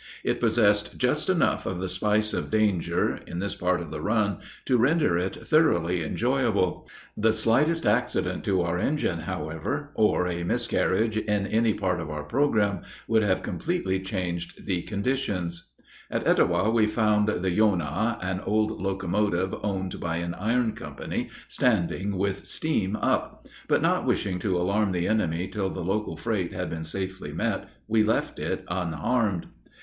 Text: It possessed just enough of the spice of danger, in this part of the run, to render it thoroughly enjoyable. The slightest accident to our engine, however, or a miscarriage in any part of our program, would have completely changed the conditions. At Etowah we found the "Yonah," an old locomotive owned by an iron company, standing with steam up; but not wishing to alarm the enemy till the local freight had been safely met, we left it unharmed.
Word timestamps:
It 0.23 0.39
possessed 0.39 0.97
just 0.97 1.29
enough 1.29 1.67
of 1.67 1.79
the 1.79 1.87
spice 1.87 2.33
of 2.33 2.49
danger, 2.49 3.19
in 3.27 3.37
this 3.37 3.53
part 3.53 3.81
of 3.81 3.91
the 3.91 4.01
run, 4.01 4.39
to 4.65 4.79
render 4.79 5.15
it 5.15 5.35
thoroughly 5.45 6.01
enjoyable. 6.03 6.89
The 7.15 7.31
slightest 7.31 7.85
accident 7.85 8.43
to 8.45 8.63
our 8.63 8.79
engine, 8.79 9.19
however, 9.19 9.91
or 9.93 10.27
a 10.27 10.43
miscarriage 10.43 11.17
in 11.17 11.45
any 11.45 11.75
part 11.75 11.99
of 11.99 12.09
our 12.09 12.23
program, 12.23 12.81
would 13.07 13.21
have 13.21 13.43
completely 13.43 13.99
changed 13.99 14.65
the 14.65 14.81
conditions. 14.81 15.67
At 16.09 16.25
Etowah 16.27 16.71
we 16.71 16.87
found 16.87 17.27
the 17.27 17.51
"Yonah," 17.51 18.17
an 18.23 18.39
old 18.39 18.71
locomotive 18.81 19.53
owned 19.61 19.99
by 19.99 20.15
an 20.17 20.33
iron 20.33 20.71
company, 20.73 21.29
standing 21.47 22.17
with 22.17 22.47
steam 22.47 22.95
up; 22.95 23.45
but 23.67 23.83
not 23.83 24.05
wishing 24.07 24.39
to 24.39 24.57
alarm 24.57 24.93
the 24.93 25.07
enemy 25.07 25.47
till 25.47 25.69
the 25.69 25.83
local 25.85 26.17
freight 26.17 26.53
had 26.53 26.71
been 26.71 26.83
safely 26.83 27.31
met, 27.31 27.69
we 27.87 28.01
left 28.01 28.39
it 28.39 28.63
unharmed. 28.67 29.45